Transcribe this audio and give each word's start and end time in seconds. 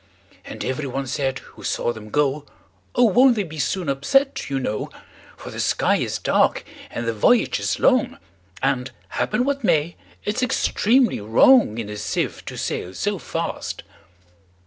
And 0.43 0.65
every 0.65 0.87
one 0.87 1.05
said 1.05 1.37
who 1.37 1.63
saw 1.63 1.93
them 1.93 2.09
go,"Oh! 2.09 3.03
won't 3.03 3.35
they 3.35 3.43
be 3.43 3.59
soon 3.59 3.87
upset, 3.87 4.49
you 4.49 4.59
know:For 4.59 5.51
the 5.51 5.59
sky 5.59 5.97
is 5.97 6.17
dark, 6.17 6.63
and 6.89 7.07
the 7.07 7.13
voyage 7.13 7.59
is 7.59 7.77
long; 7.79 8.17
And, 8.63 8.89
happen 9.09 9.45
what 9.45 9.63
may, 9.63 9.97
it 10.23 10.39
's 10.39 10.41
extremely 10.41 11.19
wrongIn 11.19 11.87
a 11.87 11.97
sieve 11.97 12.43
to 12.45 12.57
sail 12.57 12.95
so 12.95 13.19
fast." 13.19 13.83